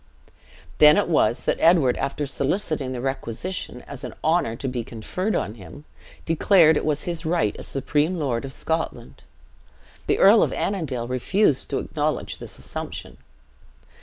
[0.79, 5.35] Then it was that Edward, after soliciting the requisition as an honor to be conferred
[5.35, 5.85] on him,
[6.25, 9.21] declared it was his right as supreme lord of Scotland.
[10.07, 13.17] The Earl of Annandale refused to acknowledge this assumption.